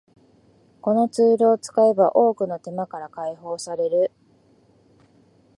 [0.81, 4.11] このツールを使えば多くの手間から解放される